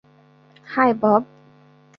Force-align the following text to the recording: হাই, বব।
হাই, 0.67 0.91
বব। 1.01 1.23